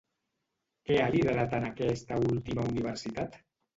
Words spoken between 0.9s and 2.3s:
ha liderat en aquesta